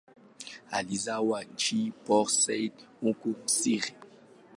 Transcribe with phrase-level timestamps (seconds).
[0.71, 3.95] Alizaliwa mjini Port Said, huko Misri.